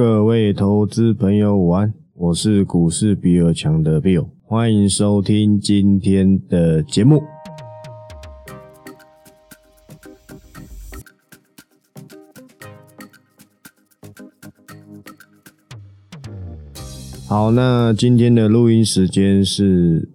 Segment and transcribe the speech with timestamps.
[0.00, 7.22] 各位投资朋友午安，我是股市比尔强的 Bill，欢迎收听今天的节目。
[17.28, 20.08] 好，那今天的录音时间是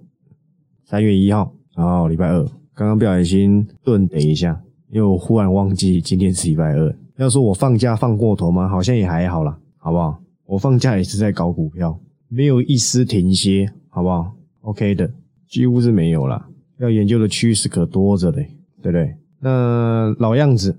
[0.83, 2.43] 三月一号，然后礼拜二。
[2.73, 4.59] 刚刚不小心顿等一下，
[4.89, 6.95] 因为我忽然忘记今天是礼拜二。
[7.17, 8.67] 要说我放假放过头吗？
[8.67, 9.55] 好像也还好啦，
[9.85, 10.19] 好不好？
[10.47, 15.07] 我放假也是在搞股票，没有一丝停歇，好不好？OK 的，
[15.47, 16.43] 几乎是没有啦。
[16.79, 18.49] 要研究的趋势可多着嘞，
[18.81, 19.13] 对不对？
[19.39, 20.75] 那老样子，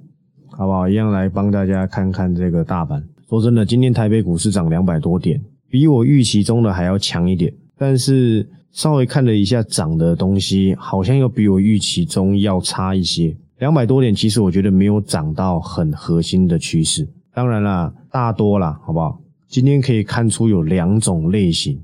[0.51, 0.89] 好不好？
[0.89, 3.01] 一样来帮大家看看这个大盘。
[3.29, 5.41] 说真的，今天台北股市涨两百多点。
[5.69, 13.37] 比我预期中的还要强一点，但是稍微看了一下涨的东西，好像又比我预期中要差一些。
[13.59, 17.09] 两百多点，其实我觉得没有涨到很核心的趋势。
[17.37, 19.21] 当然啦，大多啦，好不好？
[19.47, 21.79] 今天可以看出有两种类型，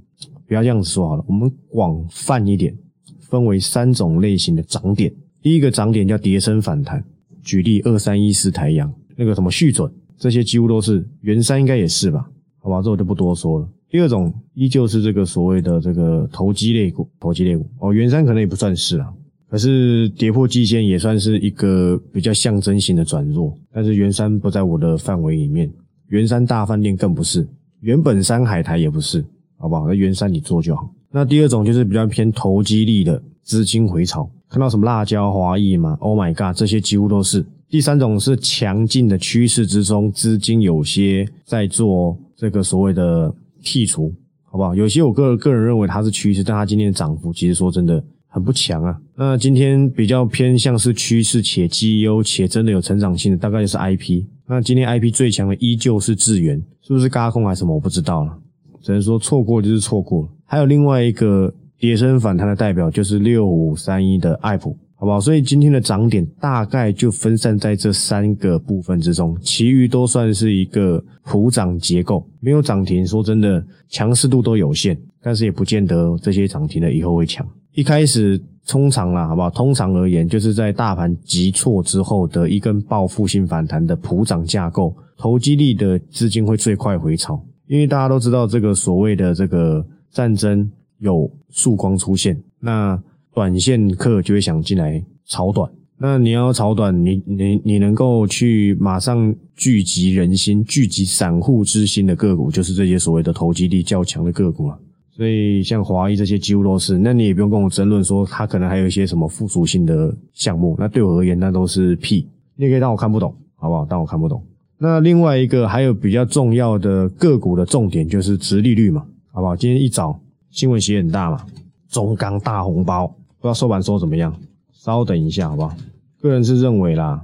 [0.49, 2.75] 不要这样子说好了，我们广泛一点，
[3.21, 5.13] 分为三种类型的涨点。
[5.43, 7.05] 第一个涨点叫跌升反弹，
[7.43, 12.27] 举例二三一四台阳那个什么续准，这些几乎都是，元山应该也是吧？
[12.59, 13.69] 好吧，这我就不多说了。
[13.91, 19.13] 第二种依旧是这个所谓的这个投机类股，投机类股哦，元山可能也不算是啊，
[19.53, 25.71] 可是跌破季线也算是一个比较象征性的转弱，但是元山不在我的范围里面，
[26.09, 27.47] 元山大饭店更不是，
[27.81, 29.23] 原本山海台也不是，
[29.59, 29.87] 好不好？
[29.87, 30.91] 那元山你做就好。
[31.11, 37.45] 那第二种就是比较偏投机力的资金回潮，看到什么辣椒、华谊嘛？Oh my god，这些几乎都是。
[37.69, 43.31] 第三种是强劲的趋势之中，资金有些在做这个所谓的
[43.63, 44.11] 剔除，
[44.45, 44.75] 好不好？
[44.75, 48.99] 有些我个个人认为它是趋势，但它今天的涨幅其实说真的很不强啊。
[49.15, 54.27] 那今天比较偏向是趋势且绩优且真的有成长性的，大概就是 I P。
[54.49, 57.75] 那今天 I P 最强的依旧是智源，是不是嘎空还是什么？
[57.75, 58.39] 我不知道了，
[58.81, 60.29] 只能说错过就是错过。
[60.47, 64.77] 还有另外一个跌升反弹的代表就是六五三一的爱普。
[64.95, 65.21] 好不好？
[65.21, 73.05] 所以今天的涨点大概就分散在这三个部分之中，其余都算是一个普涨结构，没有涨停。
[73.05, 77.45] 说真的，强势度都有限，但是也不见得这些涨停的以后会强。
[77.75, 79.51] 一开始通常啦，好不好？
[79.51, 93.01] 通常而言，就是在大盘急挫之后的一根报复性反弹的普涨架构，投机力的资金会最快回潮，因为大家都知道这个所谓的这个战争有曙光出现，那。
[93.35, 95.67] 短线客就会想进来炒短，
[95.97, 104.79] 那你要炒短，你你你能够去马上聚集人心、聚集散户之心的个股，就是这些所谓的投机力较强的个股了。
[105.15, 113.85] 所以像华谊这些几乎都是，那你也不用跟我争论说它可能还有一些什么附属性的项目，那对我而言那都是屁，你也可以当我看不懂，好不好？
[113.85, 114.43] 当我看不懂。
[114.79, 119.55] 那另外一个还有比较重要的个股的重点就是殖利率嘛，好不好？
[119.55, 120.19] 今天一早
[120.51, 121.45] 新闻写很大嘛，
[121.89, 123.07] 中钢大红包。
[123.07, 124.35] 不知道收盘收怎么样？
[124.73, 125.77] 稍等一下，好不好？
[126.21, 127.23] 个人是认为啦，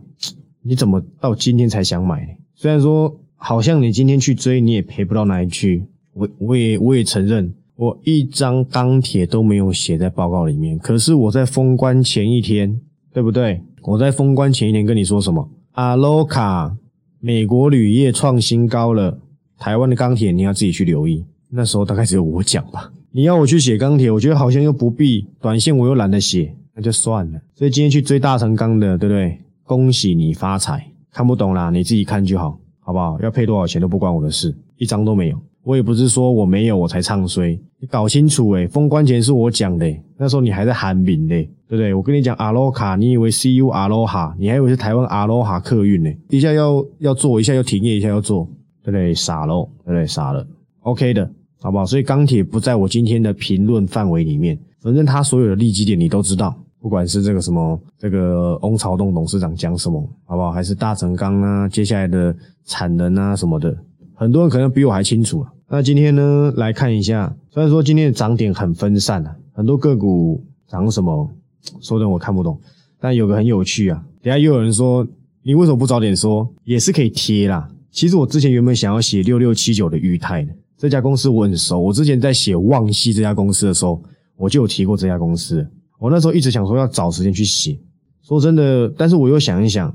[0.62, 2.36] 你怎么到今天才想买？
[2.54, 5.84] 虽然说好像你今天去追，你也赔不到哪里去。
[6.12, 10.76] 我我也我也承认，我一张钢铁都没有写在报告里面。
[10.76, 12.80] 可是我在封关前一天，
[13.12, 13.62] 对不对？
[13.82, 15.48] 我在封关前一天跟你说什么？
[15.74, 16.76] 阿罗卡，
[17.20, 19.20] 美国铝业创新高了，
[19.56, 21.24] 台湾的钢铁你要自己去留意。
[21.50, 22.92] 那时候大概只有我讲吧。
[23.12, 25.28] 你要我去写钢铁，我觉得好像又不必。
[25.40, 27.40] 短线我又懒得写，那就算了。
[27.54, 29.38] 所以今天去追大成钢的，对不对？
[29.62, 30.84] 恭喜你发财。
[31.12, 33.20] 看不懂啦，你自己看就好，好不好？
[33.20, 35.40] 要配多少钱都不关我的事，一张都没有。
[35.68, 39.86] 我也不是说我没有我才唱衰，你搞清楚诶封关前是我讲的，
[40.16, 41.92] 那时候你还在喊名嘞，对不对？
[41.92, 46.10] 我跟你讲阿罗卡，你以为 C U 阿罗哈，你还以为是台湾阿罗哈客运呢？
[46.30, 48.48] 一下要要做，一下要停业，一下要做，
[48.82, 49.12] 对不对？
[49.12, 50.06] 傻喽，对不对？
[50.06, 50.46] 傻了
[50.80, 51.30] ，OK 的。
[51.60, 51.84] 好不好？
[51.84, 54.58] 所以钢铁不在我今天的评论范围里面。
[54.80, 60.50] 反正他所有的利基点你都知道，不管是这个什么，这个翁朝栋董事长讲什么，好不好？
[60.50, 63.76] 还是大成钢啊，接下来的产能啊什么的，
[64.14, 65.44] 很多人可能比我还清楚。
[65.70, 71.30] 那今天呢，来看一下，虽然说今天的涨点很分散啊，很多个股涨什么，
[71.82, 72.58] 说的我看不懂。
[72.98, 75.06] 但有个很有趣啊，等下又有人说，
[75.42, 76.48] 你为什么不早点说？
[76.64, 77.68] 也是可以贴啦。
[77.90, 80.52] 其实我之前原本想要写六六七九的裕泰的。
[80.78, 84.02] 这家公司我很熟，我之前在写旺系这家公司的时候，
[84.38, 85.68] 我就有提过这家公司。
[85.98, 87.78] 我那时候一直想说要找时间去写。
[88.22, 89.94] 说真的，但是我又想一想，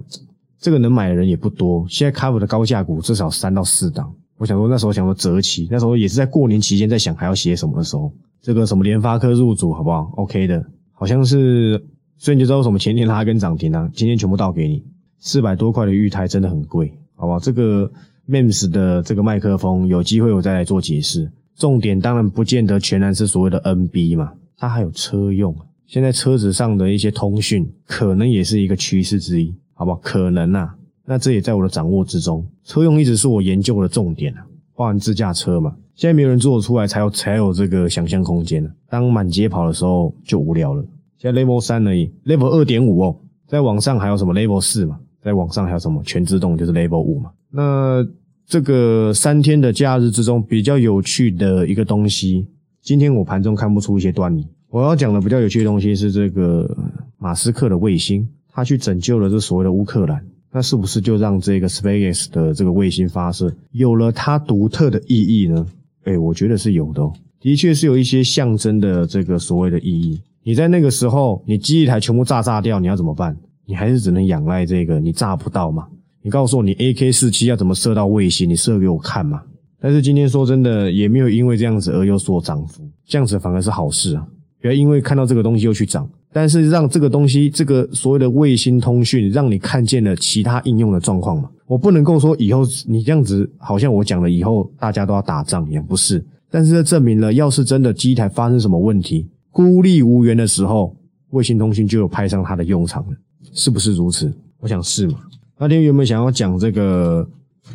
[0.59, 1.83] 这个能买的人也不多。
[1.89, 4.13] 现在开普的高价股至少三到四档。
[4.37, 11.83] 我想说那时候想说择期，那时候也是在过年期间在想还要写什么的时候，这个什么联发科入主好不好？OK 的，好像是，
[12.17, 14.83] 所以你就知道什么前天拉根涨停啊，今天全部倒给你。
[15.19, 17.39] 四百多块的玉泰真的很贵，好不好？
[17.39, 17.91] 这个。
[18.25, 21.29] MEMS 的这个麦克风，有机会我再来做解释。
[21.57, 25.53] 重点当然不见得全然是所谓的 NB 嘛，它还有车用。
[25.87, 29.99] 现在车子上的一些通讯，可能也是一个趋势之一，好不好？
[30.01, 30.73] 可能啊，
[31.05, 32.45] 那这也在我的掌握之中。
[32.63, 34.45] 车用一直是我研究的重点啊，
[34.75, 35.75] 包含自驾车嘛。
[35.95, 38.69] 现在没有人做得出来，才有才有这个想象空间呢。
[38.89, 40.83] 当满街跑的时候就无聊了。
[41.17, 43.15] 现在 Level 三而已，Level 二点五哦，
[43.47, 44.99] 在网上还有什么 Level 四嘛？
[45.21, 47.31] 在网上还有什么全自动就是 Level 五嘛？
[47.51, 48.05] 那
[48.45, 52.47] 这个三天的假日之中比较有趣的一个东西，
[52.81, 54.47] 今天我盘中看不出一些端倪。
[54.69, 56.69] 我要讲的比较有趣的东西是这个
[57.17, 65.65] 马斯克的卫星，他去拯救了这所谓的乌克兰，那是不是就让这个 SpaceX 的这个卫星发射有了它独特的意义呢？
[66.03, 67.11] 哎，我觉得是有的，哦
[67.41, 70.21] 的确是有一些象征的这个所谓的意义。
[70.43, 73.35] 你在那个时候，你机翼台全部炸炸掉，你要怎么办？
[73.65, 75.87] 你还是只能仰赖这个，你炸不到嘛？
[76.21, 78.47] 你告诉我，你 AK 四七要怎么射到卫星？
[78.47, 79.41] 你射给我看嘛？
[79.81, 84.25] 但是今天说真的，也没有因为这样子而有所涨幅，这样子反而是好事啊！
[84.63, 91.49] 不要因为看到这个东西又去涨，但是让这个东西，这个所谓的卫星通讯，让你看见了其他应用的状况嘛？
[91.67, 96.25] 我不能够说以后你这样子，好像我讲了以后大家都要打仗一样，不是。
[96.49, 100.95] 但是这证明了，要是真的机台发生什么问题，孤立无援的时候，
[101.31, 103.17] 卫星通讯就有派上它的用场了，
[103.51, 104.33] 是不是如此？
[104.61, 105.19] 我想是嘛。
[105.59, 107.27] 那天原本想要讲这个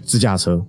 [0.05, 0.65] 自驾车，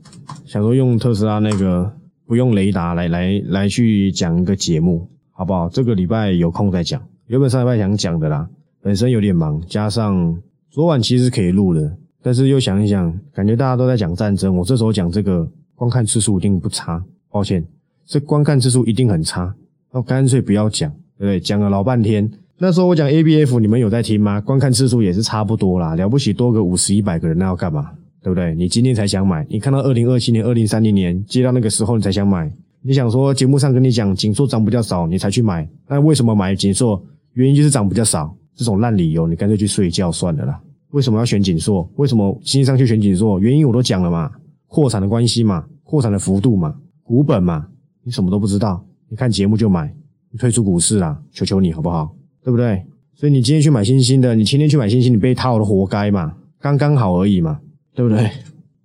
[0.45, 1.89] 想说用特斯拉那个
[2.27, 5.07] 不用雷达来来来去讲一个节目，
[5.39, 5.69] 好不好？
[5.69, 7.01] 这个礼拜有空再讲。
[7.27, 8.45] 原本上礼拜想讲的啦，
[8.81, 10.38] 本身有点忙，加上
[10.69, 11.95] 昨晚其实可以录的。
[12.21, 17.01] 但是又想一想，感觉大家都在讲战争，我这时候讲这个观看次数一定不差。
[17.31, 17.65] 抱歉，
[18.06, 19.56] 这观看次数一定很差，
[19.94, 21.39] 那干脆不要讲，对不对？
[21.39, 24.41] 讲了老半天，那时候我讲 ABF，你们有在听吗？
[24.41, 27.91] 观看次数也是差不多啦，了不起多个五十一百个人，那要干嘛？
[28.21, 28.53] 对不对？
[28.56, 32.51] 你今天才想买，你看到二零二七年、二零三零年接到那个时候你才想买，
[32.81, 37.02] 你想说节目上跟你讲锦硕涨比较少，你才去买，那为什么买锦硕？
[37.34, 40.62] 原因就是涨比较少，这种烂理由，你干脆去睡觉算了啦。
[40.92, 41.88] 为什么要选锦硕？
[41.98, 43.40] 为什么新上去选锦硕？
[43.40, 44.31] 原因我都讲了嘛，
[44.68, 47.68] 扩产的关系嘛，扩产的幅度嘛，股本嘛，
[48.04, 49.94] 你什么都不知道，你看节目就买，
[50.32, 52.16] 你退出股市啦，求求你好不好？
[52.44, 52.84] 对不对？
[53.14, 57.60] 所以你今天去买新兴的，你前天去买新兴，你被套了，活该嘛，刚刚好而已嘛，
[57.94, 58.32] 对不对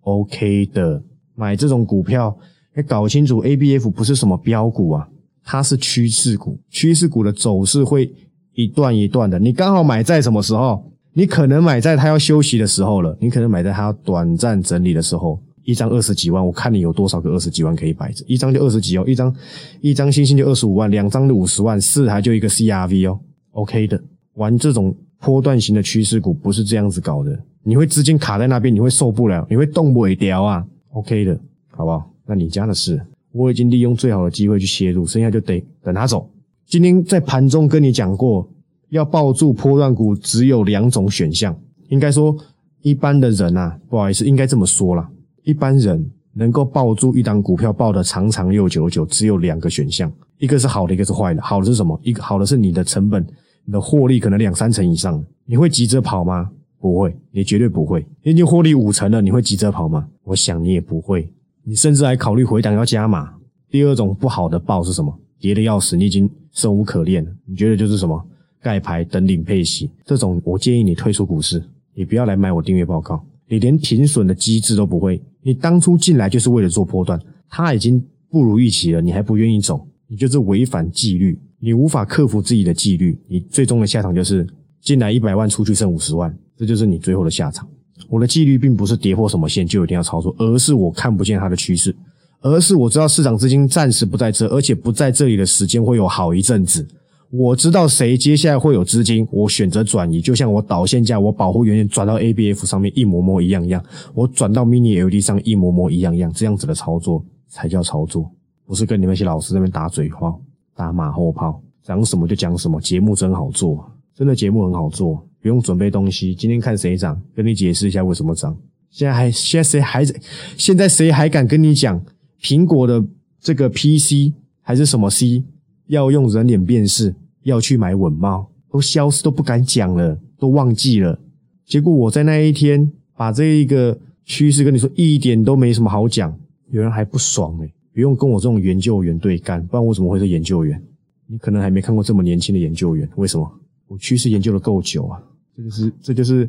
[0.00, 1.02] ？OK 的，
[1.36, 2.36] 买这种股票，
[2.74, 5.08] 要搞清楚 ABF 不是什么标股啊，
[5.44, 8.10] 它是趋势股，趋势股的走势会
[8.54, 10.90] 一段一段的，你刚好买在什么时候？
[11.16, 19.32] 你可能买在它要休息的时候了，你可能买在它要短暂整理的时候，一张二十几万，我看你有多少个二十几万可以摆着，一张就二十几哦，一张
[19.80, 23.20] 一张星星就二十五万，两张就五十万，四台就一个 CRV 哦
[23.52, 24.02] ，OK 的。
[24.34, 31.38] 玩这种波段型的趋势股不是这样子搞的，你会资金卡在那边，你会受不了，你会动不掉啊，OK 的，
[31.70, 32.10] 好不好？
[32.26, 33.00] 那你家的事，
[33.32, 36.30] 我已经利用最好的机会去切入，剩下就得等他走。
[36.66, 38.48] 今天在盘中跟你讲过。
[38.90, 41.56] 要抱住波段股只有两种选项，
[41.88, 42.36] 应该说
[42.80, 45.10] 一般的人啊，不好意思，应该这么说啦，
[45.42, 51.42] 一般人能够抱住一档股票抱得长长又久久，只有两个选项，一个是好的，一个是坏的。
[51.42, 51.98] 好的是什么？
[52.04, 53.26] 一个好的是你的成本，
[53.64, 56.48] 你的获利可能两三成以上，你会急着跑吗？
[56.78, 58.06] 不会，你绝对不会。
[58.22, 60.06] 你已经获利五成了，你会急着跑吗？
[60.22, 61.28] 我想你也不会，
[61.64, 63.34] 你甚至还考虑回档要加码。
[63.70, 65.18] 第二种不好的报是什么？
[65.40, 67.30] 跌的要死，你已经生无可恋了。
[67.46, 68.24] 你觉得就是什么？
[68.62, 71.62] 盖牌等领配息，这种我建议你退出股市，
[71.94, 73.22] 你不要来买我订阅报告。
[73.46, 84.46] 你连停损的机制都不会，你当初进来就是为了做波段，它已经不如预期了，你还不愿意走，你就是违反纪律，你无法克服自己的纪律，你最终的下场就是
[84.80, 87.68] 进来一百万，出去剩五十万，这就是你最后的下场。
[88.14, 91.92] 我的纪律并不是跌破什么线就一定要操作，而是我看不见它的趋势，
[92.40, 96.86] 而是我知道市场资金暂时不在这，而且不在这里的时间会有好一阵子。
[97.32, 108.30] 我知道谁接下来会有资金，我选择转移，就像我导线价，我保护原点转到 ABF 上面一模模一样一样，我转到 Mini LED 上一模模一样一样，这样子的操作才叫操作，
[108.64, 110.40] 不是跟你们一些老师那边打嘴炮、
[110.76, 112.80] 打马后炮，讲什么就讲什么。
[112.80, 116.34] 节目真好做，真的节目很好做，不用准备东西。
[116.34, 118.56] 今天看谁涨，跟你解释一下为什么涨。
[118.88, 120.18] 现在还现在谁还在？
[120.56, 122.02] 现在谁还敢跟你讲
[122.40, 123.04] 苹果的
[123.38, 124.32] 这个 PC
[124.62, 125.44] 还是什么 C
[125.88, 127.14] 要用人脸辨识？
[127.42, 131.20] 要去买稳帽，都消失，都不敢讲了，都忘记了。
[131.66, 136.34] 结果我在那一天把这一个趋势跟你说，一点都没什么好讲，
[136.70, 140.82] 有人还不爽哎，不用跟我这种研究员对干，不然我怎么会是研究员？
[141.26, 143.46] 你可能还没看过这么年轻的研究员，为什么？
[143.86, 145.22] 我趋势研究的够久啊，
[145.56, 146.46] 这就是这就是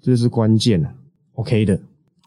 [0.00, 0.92] 这就是关键啊。
[1.34, 1.78] OK 的，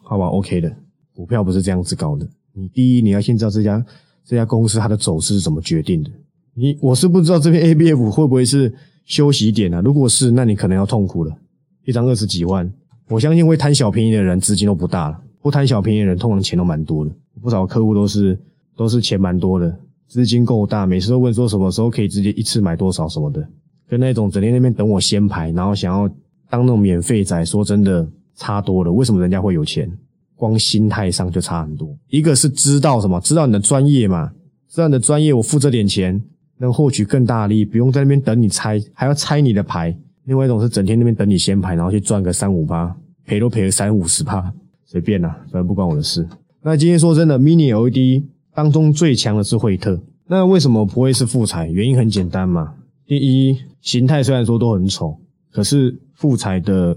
[0.02, 0.74] 好吧，OK 的。
[1.14, 2.26] 股票不是这样子搞的。
[2.52, 3.84] 你第一，你要先知道这家
[4.24, 6.10] 这家公司它的走势是怎么决定的。
[6.54, 8.72] 你我是不知道这边 A B F 会不会是
[9.04, 9.80] 休息点啊？
[9.80, 11.36] 如果是，那你可能要痛苦了。
[11.84, 12.70] 一张二十几万，
[13.08, 17.10] 我相信会贪小便宜的人资金都不大了，不贪小便宜的人通常钱都蛮多的。
[17.40, 18.38] 不少客户都是
[18.76, 19.74] 都是钱蛮多的，
[20.06, 23.48] 资金够大，每次都问说什么时候可以直接一次买多少什么的，
[23.88, 26.08] 跟那种整天那边等我先排，然后想要
[26.50, 28.92] 当那种免费仔，说真的差多了。
[28.92, 29.90] 为什么人家会有钱？
[30.36, 31.88] 光心态上就差很多。
[32.08, 34.32] 一个是知道什么，知道你的专业嘛，
[34.68, 36.20] 知道你的专业，我付这点钱。
[36.58, 39.96] 能获取更大利，不用在那边等你猜，还要猜你的牌。
[40.24, 44.52] 另外一种是整天那边等你先牌，然后去赚个三五八，赔都赔了三五十趴，
[44.84, 46.28] 随便啦，反正不关我的事。
[46.62, 51.66] 那今天说真的，Mini LED 当中最强的是惠特，那为什么不会是富彩？
[51.68, 52.74] 原因很简单嘛。
[53.06, 55.16] 第一，形态虽然说都很丑，
[55.50, 56.96] 可是富彩的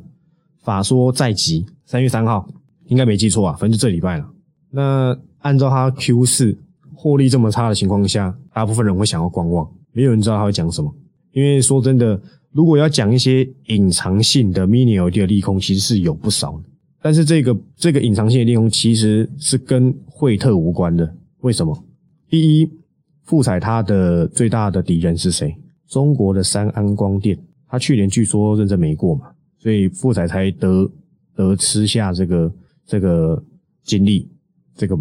[0.62, 2.48] 法说在即，三月三号
[2.86, 4.30] 应该没记错啊，反正就这礼拜了。
[4.70, 6.60] 那按照它 Q 四。
[6.96, 10.90] 获利这么差的情况下，大部分人会想要观望，没有人知道他会讲什么。
[11.34, 12.18] 因为说真的，
[12.52, 16.64] 如果要讲一些隐藏性的 mini LED 的利空，其实是有不少的。
[17.02, 21.14] 但是这个这个隐藏性的利空其实是跟惠特无关的。
[21.42, 21.78] 为什么？
[22.30, 22.72] 第一，
[23.24, 25.54] 富彩它的最大的敌人是谁？
[25.90, 27.38] 中国的三安光电，
[27.74, 29.26] 他去年据说认证没过嘛，
[29.58, 30.88] 所以富彩才得
[31.36, 32.54] 得吃下这个
[32.86, 33.44] 这个
[33.82, 34.30] 经历，
[34.76, 34.96] 这个。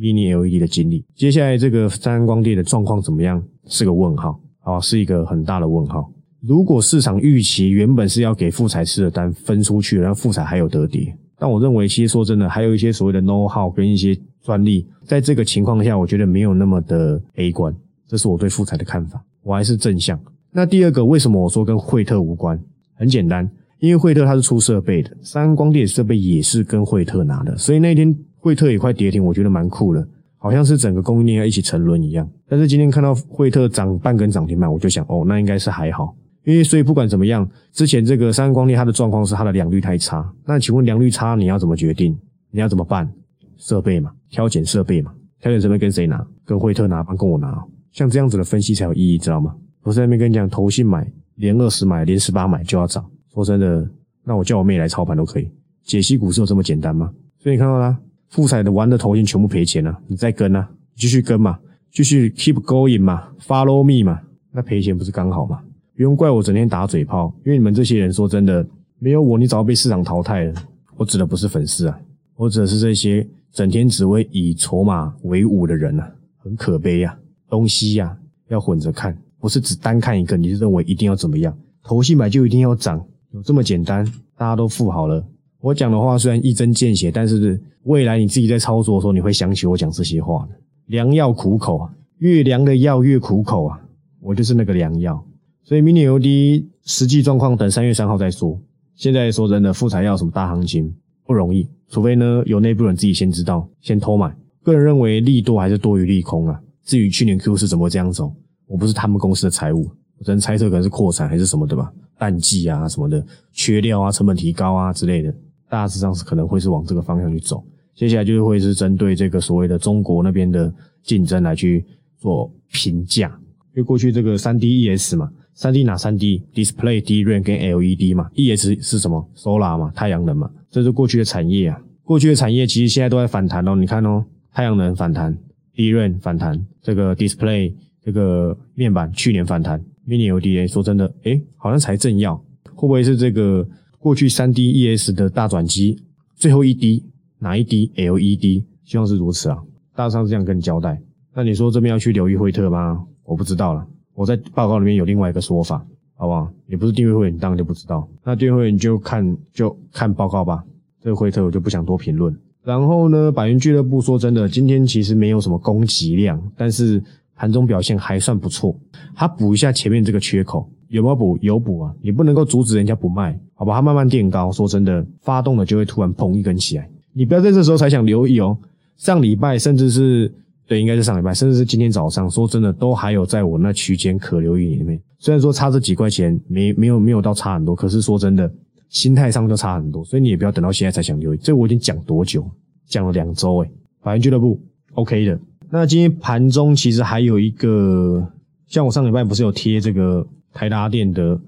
[0.00, 3.42] Mini LED 的经历，接下来这个三光电的状况怎么样？
[3.66, 6.08] 是个问号啊，是一个很大的问号。
[6.40, 17.74] 如果市场预期原本是要给富彩吃的单分出去，然后富彩还有得跌，但我认为其实说真的，还有一些所谓的 know how 跟一些专利，在这个情况下，我觉得没有那么的悲观。
[18.06, 20.16] 这是我对富彩的看法，我还是正向。
[20.52, 22.58] 那第二个，为什么我说跟惠特无关？
[22.94, 28.16] 很简单，因为惠特它是出设备的，三安光电设备也是跟惠特拿的，所以那天。
[28.40, 32.26] 惠特也快跌停，我觉得蛮酷的，好像是整个供应链要一起沉沦一样。
[32.48, 36.14] 但是今天看到惠特涨半根涨停板，我就想，哦，那应该是还好，
[36.44, 40.32] 因为所以不管怎么样，之前这个三光电它的状况是它的良率太差。
[40.46, 42.16] 那请问良率差你要怎么决定？
[42.52, 43.12] 你要怎么办？
[43.56, 46.24] 设备嘛，挑拣设备嘛，挑拣设备跟谁拿？
[46.44, 47.60] 跟惠特拿，帮跟我拿。
[47.90, 49.52] 像这样子的分析才有意义，知道吗？
[49.82, 53.04] 我在那边跟你讲，投信买，连二十买，连十八买就要涨。
[53.32, 53.88] 说真的，
[54.24, 55.48] 那我叫我妹来操盘都可以。
[55.84, 57.12] 解析股市有这么简单吗？
[57.38, 57.98] 所以你看到啦。
[58.30, 61.58] 富彩的玩的头已经全部赔钱了，你再跟啊，继续跟嘛，
[61.90, 64.20] 继续 keep going 嘛，follow me 嘛，
[64.52, 65.62] 那赔钱不是刚好吗？
[65.96, 68.66] 不用怪我整天打嘴炮，因为你们这些人说真的，
[68.98, 70.54] 没有我你早被市场淘汰了。
[70.96, 71.98] 我指的不是粉丝啊，
[72.36, 77.18] 我指的是这些整天只会以筹码为伍的人啊，很可悲呀。
[77.48, 78.14] 东西呀
[78.48, 81.56] 要混着看，不是只单看一个，你就认为一定要怎么样？
[81.82, 84.04] 投信买就一定要涨，有这么简单？
[84.36, 85.24] 大家都富好了。
[85.60, 90.54] 我讲的话虽然一针见血，但是未来你自己在操作的时候，你会想起我讲这些话的。
[90.86, 93.80] 良药苦口啊，越凉的药越苦口啊，
[94.20, 95.24] 我就是那个良药。
[95.64, 98.58] 所以 mini LED 实际状况等三月三号再说。
[98.94, 100.94] 现在说真的，复材要什么大行情
[101.26, 104.34] 不容易，除非呢有内部人自己先知道，先偷买。
[104.62, 106.60] 个人认为利多还是多于利空啊。
[106.84, 108.32] 至于去年 Q 是怎么这样走，
[108.68, 115.34] 我不是他们公司的财务，我只能猜测可能是扩产还是什么的吧，淡季啊什么的，缺料啊，成本提高啊之类的。
[115.70, 117.62] 大致上是可能会是往这个方向去走，
[117.94, 120.72] 接下来就是会是针对这个所谓的中国那边的
[121.02, 121.84] 竞争来去
[122.16, 123.28] 做评价，
[123.74, 131.78] 因为过去这个三 D ES 嘛，三 D 哪三 D？Display、DRAM 跟 LED 嘛，ES 是什么？Solar 嘛，太阳能嘛，这是过去的产业啊。
[132.02, 135.36] 过去的产业其实现在都在反弹哦，你看哦，太阳能反弹
[135.78, 142.36] ，DRAM 反弹，这个 Display 这个面板去年反弹，Mini l d a 说真的，诶，好像才正要，
[142.74, 143.66] 会不会是这个？
[144.00, 146.00] 过去三 D ES 的大转机，
[146.36, 147.04] 最后一滴
[147.40, 148.64] 哪一滴 LED？
[148.84, 149.58] 希望是如此啊，
[149.92, 151.02] 大上是这样跟你交代。
[151.34, 153.04] 那你说这边要去留意惠特吗？
[153.24, 153.84] 我不知道了。
[154.14, 156.48] 我在报告里面有另外一个说法，好不好？
[156.66, 158.08] 你不是订阅会员，你当然就不知道。
[158.24, 160.64] 那订阅会员你就看就看报告吧。
[161.02, 162.32] 这个惠特我就不想多评论。
[162.64, 167.02] 然后呢，百元俱乐部说真的，今天其实没有什么供给量，但是
[167.34, 168.78] 盘中表现还算不错。
[169.14, 170.68] 它补一下前面这个缺口。
[170.88, 171.36] 有没有补？
[171.42, 171.94] 有补啊！
[172.00, 173.74] 你不能够阻止人家不卖，好吧？
[173.74, 176.88] 它慢慢垫高，说真的，发动了就会突然砰一根起来。
[177.12, 178.56] 你不要在这时候才想留意哦。
[178.96, 180.32] 上礼拜甚至是
[180.66, 184.98] 对，应该是上礼拜，甚至是今天早上，说真的，都还有在我那区间可留意里面。
[185.18, 188.50] 虽然说差这几块钱，没没有没有到差很多，可是说真的，
[188.88, 190.04] 心态上就差很多。
[190.04, 191.38] 所以你也不要等到现在才想留意。
[191.38, 192.48] 这我已经讲多久？
[192.86, 193.70] 讲了两周诶。
[194.00, 194.60] 法人俱乐部
[194.94, 195.38] OK 的。
[195.70, 198.26] 那今天盘中其实还有一个，
[198.66, 200.26] 像我上礼拜不是有贴这个。
[200.50, 201.38] 台达电的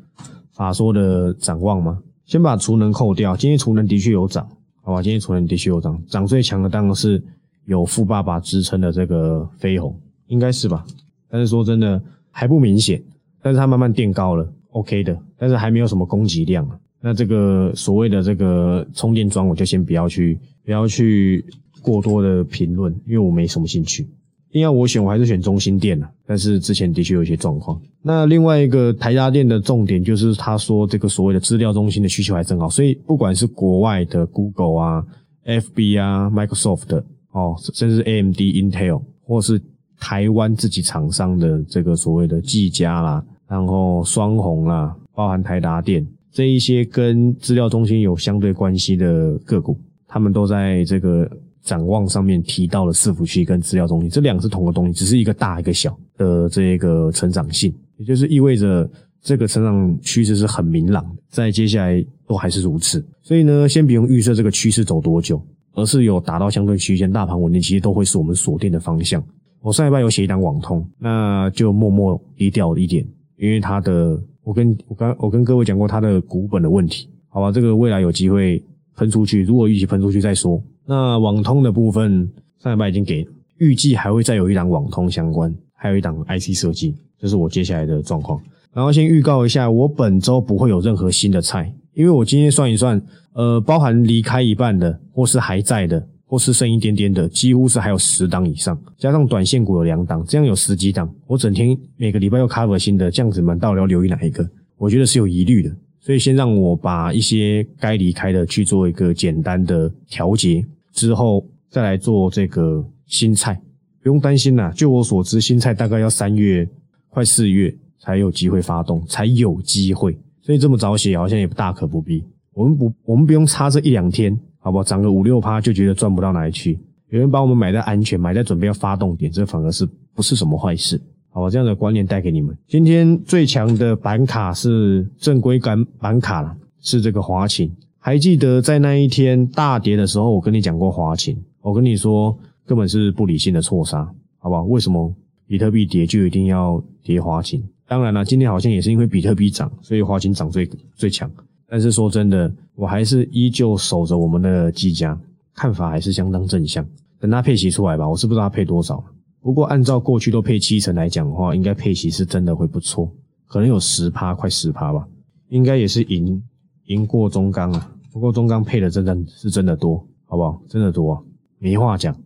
[0.52, 1.98] 法说的展望吗？
[2.26, 4.46] 先把储能扣掉，今天储能的确有涨，
[4.82, 7.20] 好吧，今天储能的确有涨，涨最强的当然是
[7.64, 10.84] 有富爸爸支撑的这个飞鸿，应该是吧？
[11.28, 13.02] 但是说真的还不明显，
[13.42, 16.78] 但是它慢慢垫高了，OK 的，但是还没有什么供给量啊。
[17.02, 21.44] 那这个所谓的这个充电桩，我就先不要去不要去
[21.80, 24.06] 过多的评论，因为我没什么兴趣。
[24.52, 26.10] 硬要我选，我还是选中心店啊。
[26.26, 27.80] 但是之前的确有一些状况。
[28.02, 35.06] 那另外一个台家电的重点就是他说这个所谓的资料中心的需求还真好，所以不管是国外的 Google 啊、
[35.46, 39.60] FB 啊、Microsoft 哦，甚至 AMD、Intel 或是
[40.00, 51.30] 台湾自己厂商的这个所谓的技嘉啦，然后双红啦，包含台达电这一些跟资料中心有相对关系的个股，他们都在这个
[51.62, 58.88] 展望上面提到了伺服器跟资料中心，这两个是同个东西，只是一个大一个小的这个成长性，也就是意味着
[59.20, 63.04] 这个成长趋势是很明朗的，在接下来都还是如此。
[63.22, 65.40] 所以呢，先不用预测这个趋势走多久，
[65.74, 69.22] 而是有达到相对区间，大盘稳定，其实都会是我们锁定的方向。
[69.60, 73.06] 我上一拜有写一档网通，那就默默低调一点，
[73.36, 74.18] 因为它的，
[74.50, 78.60] 我跟我刚我跟各位讲过它的股本的问题，好吧，这个未来有机会
[78.96, 80.60] 喷出去，如果预期喷出去再说。
[80.84, 82.28] 那网通的部分
[82.58, 83.24] 上礼拜已经给，
[83.58, 88.40] 预计还会再有一档网通相关，还有一档 IC 设计，这是我接下来的状况。
[88.74, 93.00] 然后先预告一下，我本周不会有任何新的菜，因为我今天算一算，
[93.34, 96.04] 呃，包含离开一半的或是还在的。
[96.30, 101.12] 或是剩一点点的，几乎是还有十档以上，加上短线股有两档，这样有十几档。
[101.26, 104.48] 我整天每个礼拜又 cover 新的，这样子们到底要留意哪一个？
[104.78, 113.60] 我觉得是有疑虑的，所以先让我把一些该离开的去做一个简单的调节，之后再来做这个新菜，
[114.00, 114.70] 不用担心啦。
[114.70, 116.64] 就我所知，新菜大概要三月
[117.08, 122.22] 快四月才有机会发动，才有机会，所以这么早写好像也大可不必。
[122.54, 124.38] 我们不，我们不用差这一两天。
[124.60, 124.84] 好不好？
[124.84, 126.78] 涨个五六趴就觉得赚不到哪里去。
[127.08, 131.00] 有人把我们买在安全，买在准备要发动点，这反而是不是什么坏事？
[131.32, 132.56] 好吧，这样的观念带给你们。
[132.68, 137.70] 今天最强的板卡是正规板板卡了，是这个华勤。
[137.98, 144.04] 还记得在那一天大跌的时候，我跟你讲过华勤，我跟你说根本是不理性的错杀，
[144.38, 144.62] 好不好？
[144.64, 145.12] 为什么
[145.46, 147.62] 比特币跌就一定要跌华勤？
[147.86, 151.30] 当然了，今天好像也是因为比特币涨，所以华勤涨最最强。
[151.70, 155.16] 但是说真的，我还是依旧守着我们的技嘉，
[155.54, 156.84] 看法还是相当正向。
[157.20, 159.00] 等它配息出来吧，我是不知道它配多少。
[159.40, 163.08] 不过按照过去都配七成来讲的话，应该配息是真的会不错，
[163.46, 165.06] 可能有十趴，快十趴吧。
[165.50, 166.42] 应该也是赢
[166.86, 167.92] 赢过中钢啊。
[168.12, 170.60] 不过中钢配的真的是真的多，好不好？
[170.68, 171.24] 真的多，
[171.60, 172.16] 没话讲。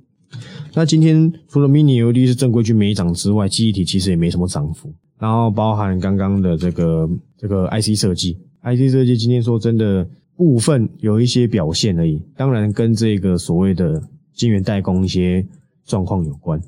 [0.72, 4.90] 那今天除了 mini LED 是正规军没涨之外，记忆体其实也没什么涨幅。
[5.18, 8.38] 然后包含刚刚的这个这个 IC 设计。
[8.64, 15.46] IC 设计今天说真的部分有一些表现而已，当然跟这个所谓的晶圆代工一些
[15.84, 16.58] 状况有关。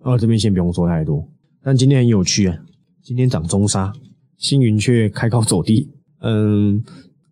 [0.00, 1.28] 啊，这边先不用说太多。
[1.62, 2.58] 但今天很有趣啊，
[3.02, 3.92] 今天涨中沙，
[4.38, 5.88] 星云却开高走低。
[6.22, 6.82] 嗯，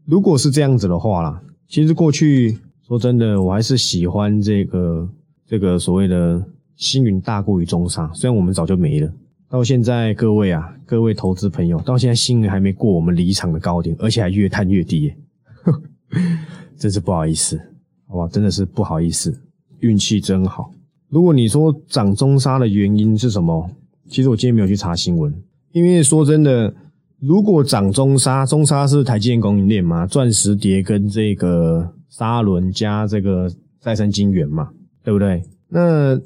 [0.04, 5.08] 如果是这样子的话啦，其实过去说真的，我还是喜欢这个
[5.46, 6.44] 这个所谓的
[6.76, 9.12] 星云大过于中沙，虽然我们早就没了。
[9.50, 15.12] 到现在，各位啊，各位投资朋友，到现在新人还没过我们离场的高点，而且还越探越低，
[16.78, 17.60] 真是不好意思，
[18.06, 19.36] 好吧，真的是不好意思，
[19.80, 20.72] 运气真好。
[21.08, 23.68] 如果你说涨中沙的原因是什么？
[24.08, 25.34] 其实我今天没有去查新闻，
[25.72, 26.72] 因为说真的，
[27.18, 34.70] 如果涨中沙，中沙是台积电供应链嘛，钻石碟跟这个砂轮加这个再生晶圆嘛，
[35.02, 35.42] 对不对？
[35.68, 36.16] 那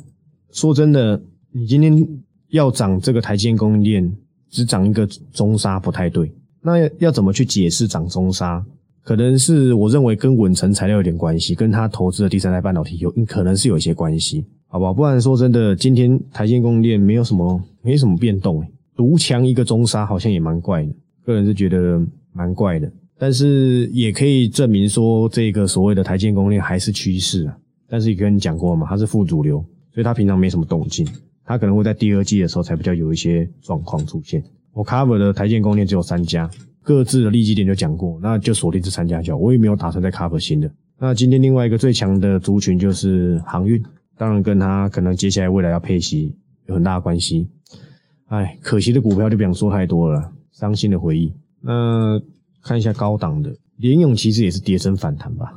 [0.53, 2.07] 说真的，你今天。
[2.51, 4.17] 要涨这个台积电供应链，
[4.51, 6.33] 只涨一个中沙不太对。
[6.63, 8.65] 那要怎么去解释涨中沙？
[9.03, 14.95] 可能是我认为跟稳成材料有点关系，跟他投资的第三代半导体有可能是有一些关系，好不好？
[14.95, 20.93] 不然说真的，今天台积电供应链没有什么没什么变动，独强一个中沙好像也蛮怪的。
[21.27, 22.01] 个人是觉得
[22.33, 27.57] 蛮怪的，但是也可以证明说这个所谓的台积电供应链还是趋势啊。
[27.87, 31.07] 但是也跟你讲过嘛，它是副主流，所以它平常没什么动静。
[31.45, 34.43] 它可能会在第二季的时候才比较有一些状况出现。
[34.73, 36.51] 我 cover 的台建供电只有三家，
[36.83, 39.39] 各自的利基点就讲过，那就锁定这三家就好。
[39.39, 40.71] 我也没有打算再 cover 新的。
[40.99, 43.83] 那今天另外一个最强的族群就是航运，
[44.17, 46.35] 当然跟它可能接下来未来要配息
[46.67, 47.49] 有很大的关系。
[48.27, 51.33] 哎，可惜的股票就不想说太多了，伤心的回忆。
[51.61, 52.21] 那
[52.63, 55.53] 看一下高档的联勇，其实也是跌升反弹吧，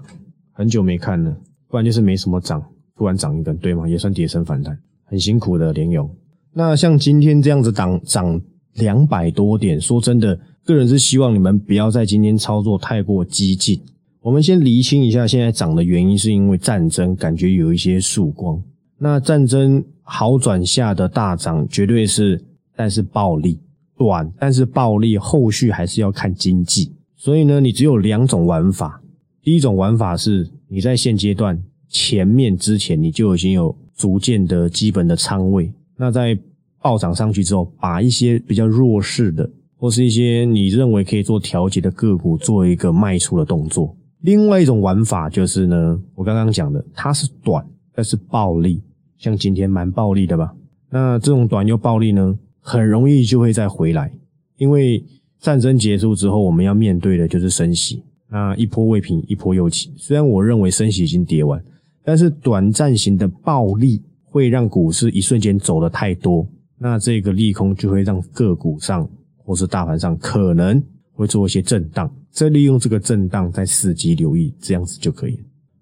[0.51, 1.35] 很久没看了，
[1.69, 2.63] 不然就是没什么涨，
[2.95, 3.87] 突然涨一根，对吗？
[3.87, 4.77] 也算跌升反弹。
[5.09, 6.09] 很辛苦的联勇，
[6.53, 8.41] 那像今天这样子涨涨
[8.73, 13.81] 两百多点，说真的，个人是希望你们不要在今天操作太过激进。
[14.21, 18.61] 我们先厘清一下现在涨的原因，是因为战争，感觉有一些曙光。
[18.99, 22.43] 那战争好转下的大涨，绝对是，
[22.75, 23.57] 但是暴利
[23.97, 26.91] 短，但是暴利后续还是要看经济。
[27.15, 29.01] 所以呢，你只有两种玩法。
[29.41, 35.69] 第一种玩法是，你在现阶段前面之前，你就已经有逐渐的基本的仓位。
[35.97, 36.37] 那在
[36.81, 43.93] 暴涨上去之后，把一些比较弱势的，或是一些你认为可以做调节的个股，做一个卖出的动作。
[44.21, 48.81] 另外一种玩法就是呢，我刚刚讲的，它是短，但是暴利。
[49.17, 50.53] 像今天蛮暴利的吧？
[50.89, 54.11] 那这种短又暴利呢，很容易就会再回来，
[54.57, 55.03] 因为
[55.39, 58.03] 战争结束之后，我们要面对的就是升息。
[58.29, 59.91] 那一波未平，一波又起。
[59.97, 61.63] 虽然我认为升息已经跌完，
[62.07, 72.09] 但是短暂型的暴利会让股市一瞬间走的太多，那这个利空就会让个股上或是大盘上可能会做一些震荡。
[72.31, 75.37] 再利用这个震荡再伺机留意，这样子就可以，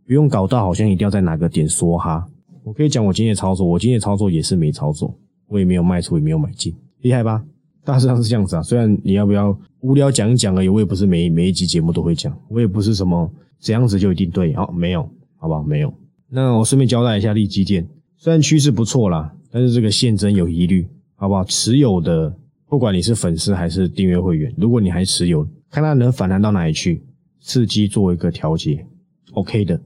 [0.07, 2.25] 不用搞到好像一定要在哪个点说哈。
[2.63, 5.15] 我可以讲我今天的操作，我今天的操作也是没操作，
[5.47, 7.45] 我也没有卖出，也没有买进，厉害吧？
[7.83, 8.63] 大致上是这样子啊。
[8.63, 15.07] 虽然你要不要无聊讲一讲而已，我也不是每每一集节目都会讲，我也不是什么怎样子就一定对，哦，没有，
[15.37, 15.61] 好不好？
[15.61, 15.93] 没有。
[16.35, 21.45] 那我顺便交代一下利基电，虽然趋势不错啦，但是这个现真有疑虑，好不好？
[21.45, 22.35] 持有的，
[22.67, 27.01] 不管你是粉丝还是订阅会员，如果你还持有，看它能反弹到哪里去，
[27.41, 28.85] 伺机做一个调节
[29.31, 29.79] ，OK 的，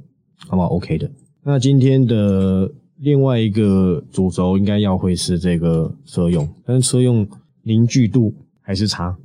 [0.48, 1.12] 好不好？OK 的。
[1.44, 7.28] 那今天的另外一个主轴应该要会是这个车用，但是车用
[7.62, 9.16] 凝聚度还是差。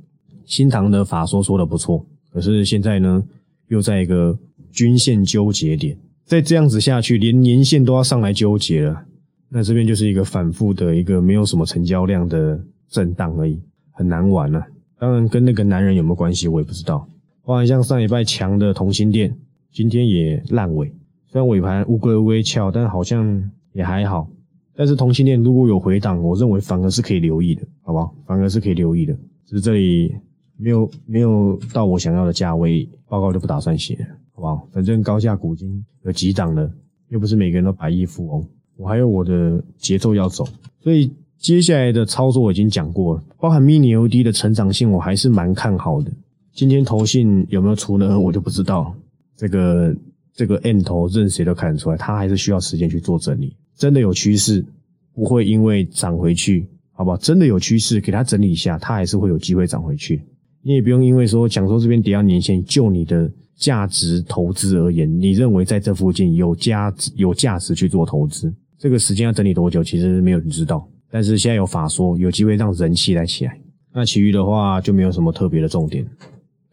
[0.45, 3.23] 新唐的法说说的不错，可是现在呢
[3.69, 4.37] 又在一个
[4.71, 9.05] 均线纠结点，再这样子下去，连年线都要上来纠结了。
[9.47, 12.59] 那这边就是一个反复的一个没有什么成交量的
[12.89, 13.61] 震荡而已，
[13.91, 14.65] 很难玩了。
[14.97, 17.07] 当然跟那个男人有没有关系，我也不知道。
[17.43, 19.37] 包含像上礼拜强的同心店，
[19.71, 20.91] 今天也烂尾。
[21.27, 24.27] 虽然尾盘乌龟微翘，但好像也还好。
[24.75, 28.15] 但是同性恋如果有回档，我认为反而是可以留意的，好不好？
[28.25, 29.13] 反而是可以留意的。
[29.45, 30.15] 只是这里
[30.57, 33.95] 没有没有到我想要的价位，报告就不打算写，
[34.35, 34.67] 好不好？
[34.71, 36.69] 反正高价股金有几档了，
[37.09, 40.47] 又不是每个人都百亿富翁，我还有我的节奏要走。
[40.81, 46.11] 所以接下来的操作我已经讲过了，包含 mini OD 的成长性，我还是蛮看好的。
[46.53, 48.19] 今天投信有没有出呢？
[48.19, 48.95] 我就不知道
[49.35, 49.95] 这个。
[50.37, 53.55] 这个 N 头任谁都看得出来，它还是需要时间去做整理。
[53.73, 54.65] 真的有趋势，
[55.13, 57.15] 不会因为涨回去，好不好？
[57.15, 60.21] 真的有趋势，给它整理一下，它还是会有机会涨回去。
[60.67, 70.83] 你也不用因为说讲说这边抵押年限，就你的价值投资而言，你认为在这附近有价值有价值去做投资，这个时间要整理多久，其实没有人知道。
[71.11, 73.55] 但是现在有法说，有机会让人气来起来。
[73.93, 76.03] 那其余的话就没有什么特别的重点，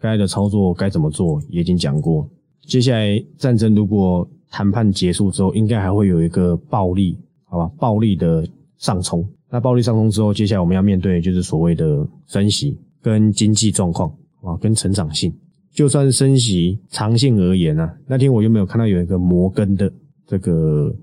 [0.00, 2.26] 该的操作该怎么做也已经讲过。
[2.62, 7.70] 接下来战争如果谈判结束之后，应该还会有一个暴力，好吧？
[7.78, 8.42] 暴力的
[8.78, 9.22] 上冲。
[9.50, 14.08] 那暴力上冲之后，接下来我们要面对就是所谓的升息跟经济状况
[14.42, 15.34] 啊，跟成长性。
[15.72, 19.92] 就算是升息长线而言啊，那天我又没有看到有一个摩根的
[20.26, 20.94] 这个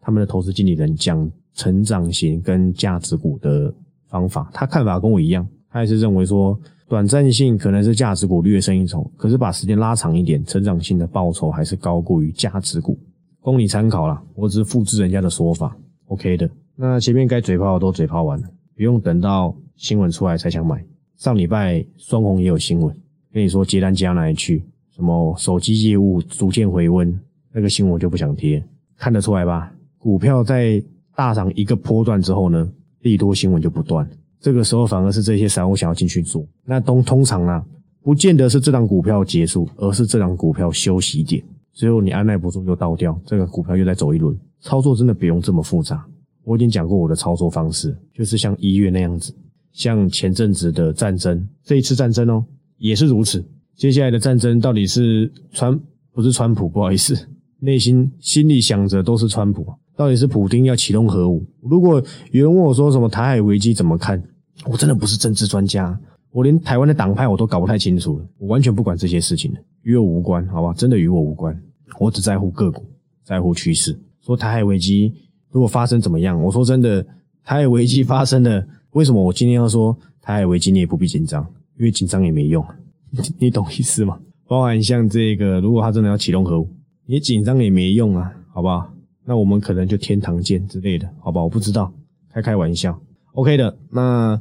[0.00, 3.72] 他们的投资经理人讲成长型跟价值股的
[4.08, 6.58] 方法，他看法跟我一样，他也是认为说。
[6.86, 12.96] 短暂性可能是价值股略胜一筹，可是把时间拉长一点，成长性的报酬还是高过于价值股，
[13.40, 14.22] 供你参考啦。
[14.34, 15.74] 我只是复制人家的说法
[16.08, 16.48] ，OK 的。
[16.76, 20.84] 那前面该嘴炮的都嘴炮完了，不用等到新闻出来才想买。
[21.16, 22.94] 上礼拜双红也有新闻，
[23.32, 24.62] 跟你说接单接到哪里去，
[24.94, 27.18] 什么手机业务逐渐回温，
[27.52, 28.62] 那个新闻我就不想贴，
[28.96, 29.72] 看得出来吧？
[29.98, 30.82] 股票在
[31.14, 32.68] 大涨一个波段之后呢，
[33.00, 34.08] 利多新闻就不断。
[34.40, 37.64] 这个时候反而是这些散户想要进去做，那通通常啊，
[38.02, 44.36] 不见得是这档股票结束，而是这档股票休息点，最后你按耐不住又倒掉，这个股票又再走一轮。
[44.60, 46.04] 操作真的不用这么复杂，
[46.42, 49.34] 我已经讲过我的操作方式，就是像一月那样子，
[49.74, 52.42] 像前阵子的战争，这一次战争哦
[52.78, 53.44] 也是如此。
[53.76, 55.78] 接下来的战争到底是川
[56.12, 61.44] 不是川普，不好意思，内心心里想着都是川普，到底是普京要启动核武？
[61.60, 64.22] 如果有人问我说什么台海危机怎么看？
[64.64, 65.98] 我真的不是政治专家，
[66.30, 70.72] 我连台湾的党派我都搞不太清楚了，我完全不管这些事情的，与我无关，好吧？
[70.72, 71.60] 真的与我无关，
[71.98, 72.84] 我只在乎个股，
[73.24, 73.98] 在乎趋势。
[74.24, 75.12] 说台海危机
[75.50, 76.40] 如果发生怎么样？
[76.40, 77.02] 我说真的，
[77.42, 81.44] 台海危机发生了，为什么我今天要说台海危机你也不必紧张？
[81.76, 82.64] 因为紧张也没用，
[83.38, 84.18] 你懂意思吗？
[84.46, 86.68] 包含像这个，如果他真的要启动核武，
[87.06, 88.88] 你紧张也没用啊，好不好？
[89.24, 91.42] 那我们可能就天堂见之类的，好吧？
[91.42, 91.92] 我不知道，
[92.32, 92.96] 开开玩笑。
[93.32, 94.40] OK 的，那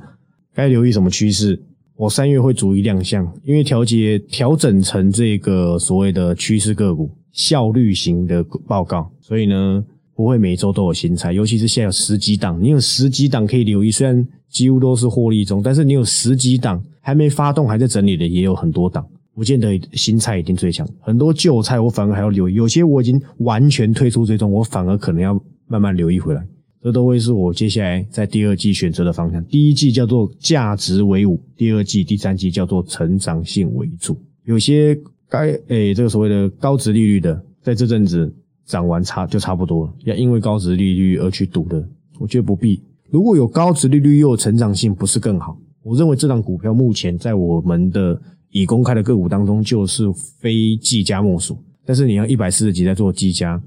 [0.53, 1.59] 该留意什么趋势？
[1.95, 9.83] 我三月会逐一亮相，因为调节调整成这个所谓的趋势个股效率型的报告，所以呢
[10.15, 26.45] 不会每周都有新菜，尤其是现在有十几档，你有十几档可以留意，虽然几乎都是获利中，但是你有十几档还没发动还在整理的也有很多档，不见得新菜一定最强，很多旧菜我反而还要留意，有些我已经完全退出追踪，我反而可能要慢慢留意回来。
[26.83, 29.41] 这都会是我接下来在第二季选择的方向。
[29.45, 34.17] 第一季叫做价值为伍，第二季、第三季叫做成长性为主。
[34.43, 34.93] 有些
[35.29, 39.93] 该诶，这个所谓的高值利率的，在这阵子涨完差就差不多了。
[40.05, 41.83] 要因为高值利率而去赌的，
[42.19, 42.81] 我觉得不必。
[43.09, 45.57] 如果有高值利率又有成长性，不是更好？
[45.83, 48.19] 我认为这档股票目前在我们的
[48.51, 50.05] 已公开的个股当中，就是
[50.39, 51.57] 非计价莫属。
[51.85, 53.61] 但是你要一百四十几在做计价，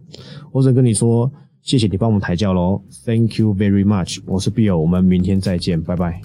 [0.53, 1.31] 我只能跟你说。
[1.63, 4.21] 谢谢你帮我们抬轿喽，Thank you very much。
[4.25, 6.21] 我是 Bill，我们明天再见，拜拜。